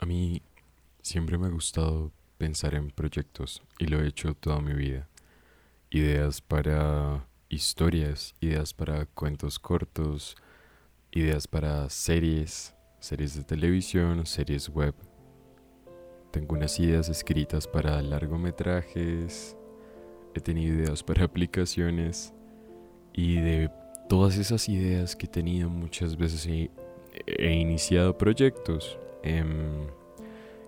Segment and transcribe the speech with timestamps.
[0.00, 0.40] A mí
[1.02, 5.06] siempre me ha gustado pensar en proyectos y lo he hecho toda mi vida.
[5.90, 10.36] Ideas para historias, ideas para cuentos cortos,
[11.12, 14.94] ideas para series, series de televisión, series web.
[16.30, 19.54] Tengo unas ideas escritas para largometrajes,
[20.34, 22.32] he tenido ideas para aplicaciones
[23.12, 23.70] y de
[24.08, 26.70] todas esas ideas que he tenido muchas veces he,
[27.26, 28.98] he iniciado proyectos.
[29.22, 29.86] Em,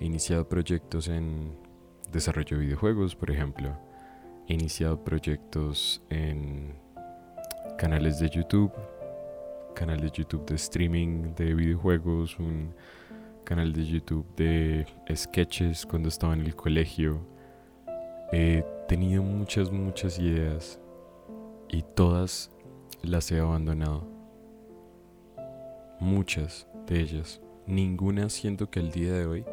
[0.00, 1.52] he iniciado proyectos en
[2.12, 3.76] desarrollo de videojuegos, por ejemplo.
[4.48, 6.74] He iniciado proyectos en
[7.76, 8.72] canales de YouTube,
[9.74, 12.74] canal de YouTube de streaming de videojuegos, un
[13.44, 17.20] canal de YouTube de sketches cuando estaba en el colegio.
[18.32, 20.80] He tenido muchas, muchas ideas
[21.68, 22.50] y todas
[23.02, 24.06] las he abandonado.
[26.00, 27.40] Muchas de ellas.
[27.68, 29.44] Ninguna siento que el día de hoy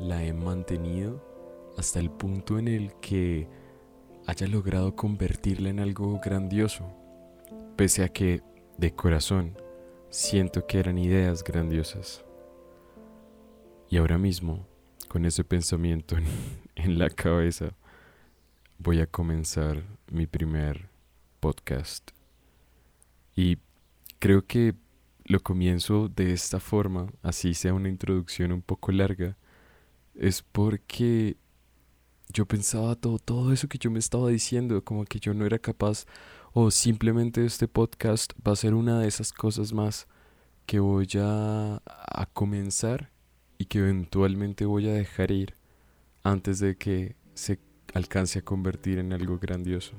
[0.00, 1.22] la he mantenido
[1.78, 3.46] hasta el punto en el que
[4.26, 6.84] haya logrado convertirla en algo grandioso,
[7.76, 8.42] pese a que
[8.76, 9.56] de corazón
[10.10, 12.24] siento que eran ideas grandiosas.
[13.88, 14.66] Y ahora mismo,
[15.06, 16.24] con ese pensamiento en,
[16.74, 17.76] en la cabeza,
[18.78, 20.88] voy a comenzar mi primer
[21.38, 22.10] podcast.
[23.36, 23.58] Y
[24.18, 24.74] creo que
[25.24, 29.36] lo comienzo de esta forma, así sea una introducción un poco larga,
[30.14, 31.36] es porque
[32.32, 35.58] yo pensaba todo, todo eso que yo me estaba diciendo, como que yo no era
[35.58, 36.06] capaz,
[36.52, 40.06] o simplemente este podcast va a ser una de esas cosas más
[40.66, 43.10] que voy a, a comenzar
[43.58, 45.54] y que eventualmente voy a dejar ir
[46.22, 47.58] antes de que se
[47.92, 49.94] alcance a convertir en algo grandioso.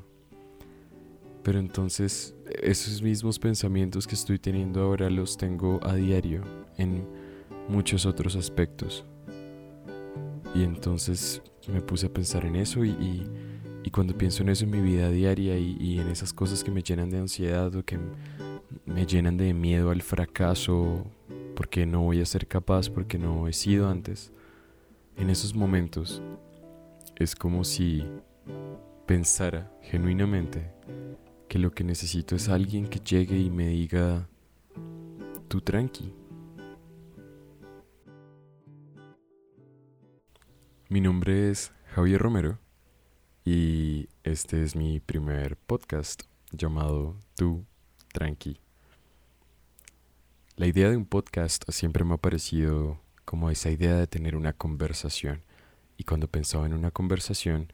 [1.46, 6.42] Pero entonces esos mismos pensamientos que estoy teniendo ahora los tengo a diario
[6.76, 7.08] en
[7.70, 9.06] muchos otros aspectos.
[10.56, 13.30] Y entonces me puse a pensar en eso y,
[13.92, 16.82] cuando pienso en eso en mi vida diaria y, y, en esas cosas que me
[16.82, 18.00] llenan de ansiedad o que
[18.84, 21.06] me llenan de miedo al fracaso
[21.56, 24.32] porque no voy a ser capaz, porque no he sido antes,
[25.16, 26.24] en esos momentos
[27.16, 28.04] es como si
[29.06, 30.76] pensara genuinamente
[31.48, 34.28] que lo que necesito es alguien que llegue y me diga,
[35.48, 36.14] tú tranqui,
[40.88, 42.60] Mi nombre es Javier Romero
[43.44, 47.66] y este es mi primer podcast llamado Tú
[48.14, 48.62] Tranqui.
[50.58, 54.54] La idea de un podcast siempre me ha parecido como esa idea de tener una
[54.54, 55.42] conversación
[55.98, 57.68] y cuando pensaba en una conversación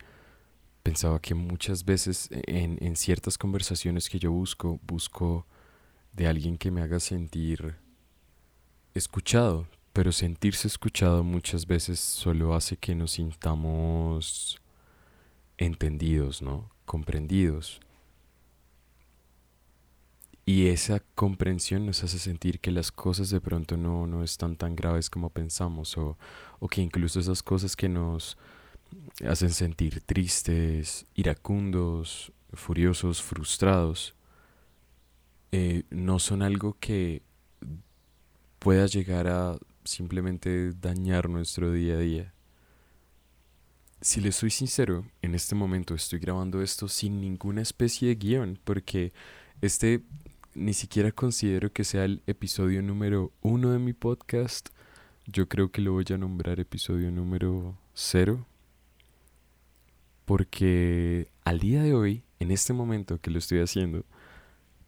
[0.83, 5.45] pensaba que muchas veces en, en ciertas conversaciones que yo busco busco
[6.13, 7.75] de alguien que me haga sentir
[8.93, 14.61] escuchado, pero sentirse escuchado muchas veces solo hace que nos sintamos
[15.57, 16.69] entendidos, ¿no?
[16.85, 17.79] Comprendidos.
[20.45, 24.75] Y esa comprensión nos hace sentir que las cosas de pronto no, no están tan
[24.75, 26.17] graves como pensamos, o,
[26.59, 28.37] o que incluso esas cosas que nos
[29.27, 34.15] hacen sentir tristes, iracundos, furiosos, frustrados,
[35.51, 37.21] eh, no son algo que
[38.59, 42.33] pueda llegar a simplemente dañar nuestro día a día.
[44.01, 48.59] Si les soy sincero, en este momento estoy grabando esto sin ninguna especie de guion,
[48.63, 49.13] porque
[49.61, 50.01] este
[50.53, 54.69] ni siquiera considero que sea el episodio número uno de mi podcast.
[55.25, 58.45] Yo creo que lo voy a nombrar episodio número cero.
[60.25, 64.05] Porque al día de hoy, en este momento que lo estoy haciendo,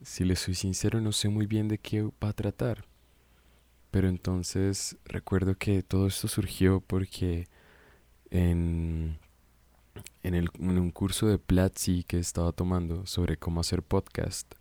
[0.01, 2.85] si les soy sincero, no sé muy bien de qué va a tratar.
[3.91, 7.47] Pero entonces recuerdo que todo esto surgió porque
[8.31, 9.19] en,
[10.23, 14.55] en, el, en un curso de Platzi que estaba tomando sobre cómo hacer podcast,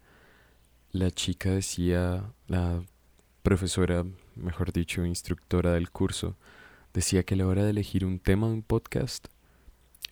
[0.92, 2.82] la chica decía, la
[3.42, 4.04] profesora,
[4.36, 6.36] mejor dicho, instructora del curso,
[6.92, 9.28] decía que a la hora de elegir un tema de un podcast,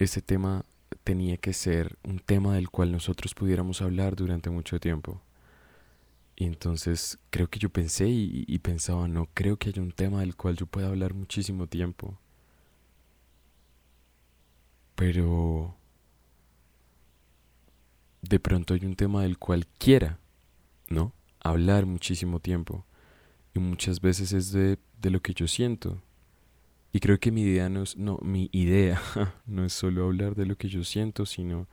[0.04, 0.64] ese tema
[1.04, 5.20] tenía que ser un tema del cual nosotros pudiéramos hablar durante mucho tiempo.
[6.36, 10.36] Y entonces creo que yo pensé y, pensaba, no creo que haya un tema del
[10.36, 12.18] cual yo pueda hablar muchísimo tiempo.
[14.94, 15.76] Pero
[18.22, 20.18] de pronto hay un tema del cual quiera,
[20.88, 21.12] ¿no?
[21.40, 22.86] Hablar muchísimo tiempo.
[23.54, 26.00] Y muchas veces es de, de lo que yo siento.
[26.92, 29.00] Y creo que mi idea no es, no, mi idea
[29.46, 31.68] no es solo hablar de lo que yo siento, sino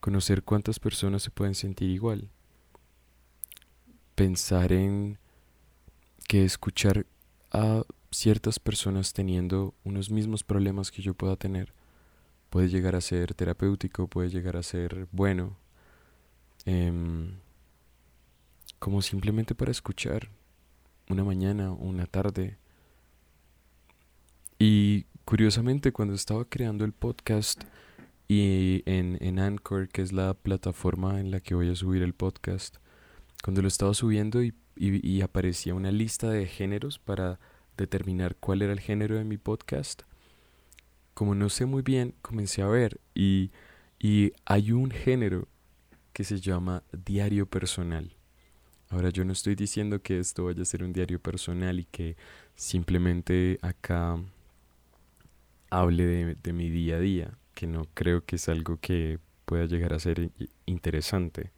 [0.00, 2.28] conocer cuántas personas se pueden sentir igual
[4.14, 5.18] pensar en
[6.28, 7.06] que escuchar
[7.50, 11.72] a ciertas personas teniendo unos mismos problemas que yo pueda tener
[12.50, 15.56] puede llegar a ser terapéutico, puede llegar a ser bueno,
[16.66, 17.32] em,
[18.78, 20.28] como simplemente para escuchar
[21.08, 22.58] una mañana, una tarde.
[24.64, 27.64] Y curiosamente cuando estaba creando el podcast
[28.28, 32.14] y en, en Anchor, que es la plataforma en la que voy a subir el
[32.14, 32.76] podcast,
[33.42, 37.40] cuando lo estaba subiendo y, y aparecía una lista de géneros para
[37.76, 40.02] determinar cuál era el género de mi podcast,
[41.12, 43.50] como no sé muy bien, comencé a ver y,
[43.98, 45.48] y hay un género
[46.12, 48.14] que se llama diario personal.
[48.90, 52.16] Ahora yo no estoy diciendo que esto vaya a ser un diario personal y que
[52.54, 54.20] simplemente acá
[55.72, 59.94] hable de, mi día a día, que no creo que es algo que pueda llegar
[59.94, 60.30] a ser
[60.66, 61.50] interesante,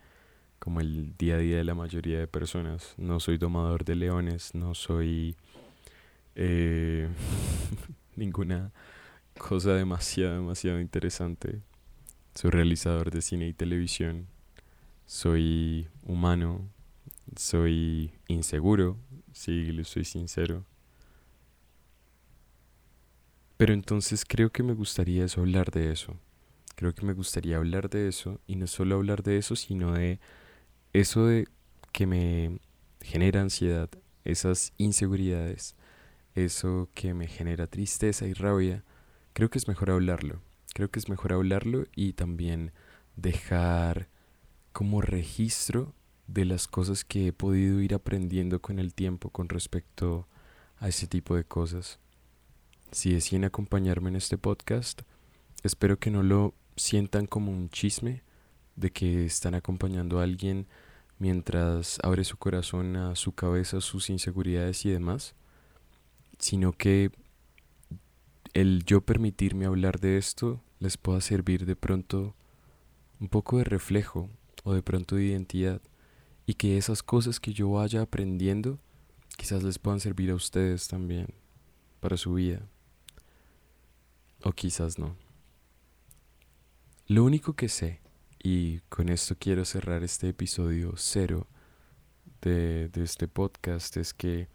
[0.61, 2.95] como el día a día de la mayoría de personas.
[2.97, 5.35] No soy domador de leones, no soy
[6.37, 7.09] eh,
[8.17, 8.71] ninguna
[9.37, 11.61] cosa demasiado, demasiado interesante.
[12.37, 14.29] Soy realizador de cine y televisión.
[15.07, 16.69] Soy humano.
[17.37, 18.97] Soy inseguro,
[19.33, 20.65] si le soy sincero.
[23.65, 26.19] Pero entonces creo que me gustaría eso, hablar de eso.
[26.75, 30.21] Creo que me gustaría hablar de eso y no solo hablar de eso, sino de
[30.93, 31.49] eso de
[31.91, 32.59] que me
[33.01, 33.89] genera ansiedad,
[34.23, 35.77] esas inseguridades,
[36.35, 38.85] eso que me genera tristeza y rabia
[39.33, 40.43] creo que es mejor hablarlo.
[40.75, 42.71] Creo que es mejor hablarlo y también
[43.17, 44.11] dejar
[44.75, 45.95] como registro
[46.27, 50.29] de las cosas que he podido ir aprendiendo con el tiempo con respecto
[50.77, 51.99] a ese tipo de cosas.
[52.95, 55.03] Si deciden acompañarme en este podcast,
[55.65, 58.23] espero que no lo sientan como un chisme
[58.77, 60.69] de que están acompañando a alguien
[61.19, 65.35] mientras abre su corazón a su cabeza, sus inseguridades y demás,
[66.39, 67.11] sino que
[68.53, 72.37] el yo permitirme hablar de esto les pueda servir de pronto
[73.19, 74.31] un poco de reflejo
[74.63, 75.83] o de pronto de identidad
[76.47, 78.79] y que esas cosas que yo vaya aprendiendo
[79.37, 81.27] quizás les puedan servir a ustedes también
[81.99, 82.69] para su vida
[84.45, 85.17] o quizás no.
[87.07, 88.01] Lo único que sé,
[88.43, 91.47] y con esto quiero cerrar este episodio cero
[92.43, 94.49] de, de este podcast, es que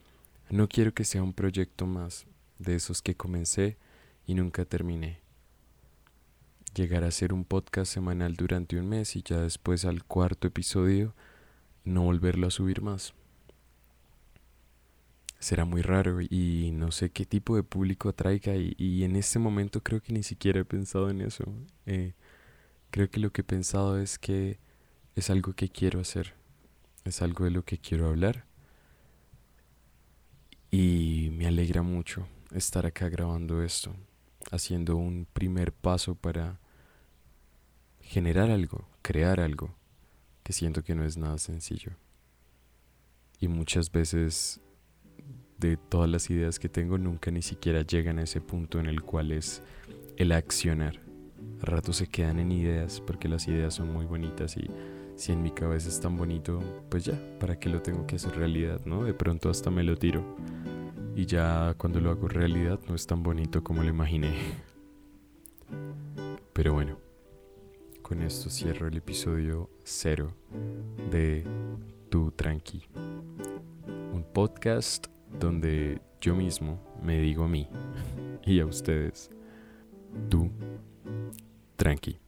[0.50, 2.26] no quiero que sea un proyecto más
[2.60, 3.78] de esos que comencé
[4.26, 5.22] y nunca terminé.
[6.76, 11.16] Llegar a hacer un podcast semanal durante un mes y ya después al cuarto episodio
[11.84, 13.14] no volverlo a subir más.
[15.40, 19.82] Será muy raro y no sé qué tipo de público atraiga y, en este momento
[19.82, 21.46] creo que ni siquiera he pensado en eso.
[21.86, 22.14] Eh,
[22.92, 24.60] creo que lo que he pensado es que
[25.16, 26.36] es algo que quiero hacer,
[27.06, 28.46] es algo de lo que quiero hablar
[30.72, 33.96] y me alegra mucho estar acá grabando esto
[34.52, 36.60] haciendo un primer paso para
[38.02, 39.76] generar algo, crear algo,
[40.44, 41.92] que siento que no es nada sencillo.
[43.40, 44.60] Y muchas veces
[45.60, 49.02] de todas las ideas que tengo nunca ni siquiera llegan a ese punto en el
[49.02, 49.62] cual es
[50.18, 51.00] el accionar.
[51.62, 54.70] A rato se quedan en ideas porque las ideas son muy bonitas y
[55.16, 58.38] si en mi cabeza es tan bonito, pues ya, ¿para qué lo tengo que hacer
[58.38, 59.04] realidad, no?
[59.04, 60.24] De pronto hasta me lo tiro
[61.16, 64.34] y ya cuando lo hago realidad no es tan bonito como lo imaginé.
[66.54, 66.98] Pero bueno,
[68.02, 70.34] con esto cierro el episodio cero
[71.12, 71.46] de
[72.10, 72.84] Tu Tranqui.
[74.14, 75.08] Un podcast
[75.40, 77.68] donde yo mismo me digo a mí
[78.46, 79.30] y a ustedes,
[80.30, 80.50] tú
[81.76, 82.20] tranqui.